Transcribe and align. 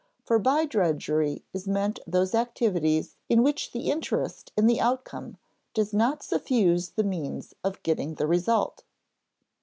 For 0.25 0.39
by 0.39 0.65
drudgery 0.65 1.43
is 1.53 1.67
meant 1.67 1.99
those 2.07 2.33
activities 2.33 3.17
in 3.29 3.43
which 3.43 3.71
the 3.71 3.91
interest 3.91 4.51
in 4.57 4.65
the 4.65 4.79
outcome 4.81 5.37
does 5.75 5.93
not 5.93 6.23
suffuse 6.23 6.89
the 6.89 7.03
means 7.03 7.53
of 7.63 7.83
getting 7.83 8.15
the 8.15 8.25
result. 8.25 8.83